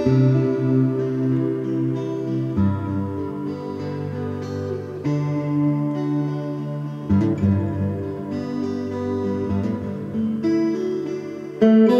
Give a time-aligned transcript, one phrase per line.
[0.00, 0.14] thank
[11.62, 11.90] mm -hmm.
[11.90, 11.99] you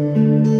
[0.00, 0.59] Música